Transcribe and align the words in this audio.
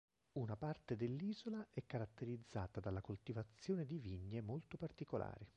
Una 0.39 0.55
parte 0.55 0.95
dell'isola 0.95 1.63
è 1.71 1.83
caratterizzata 1.85 2.79
dalla 2.79 3.01
coltivazione 3.01 3.85
di 3.85 3.99
vigne 3.99 4.41
molto 4.41 4.75
particolari. 4.75 5.47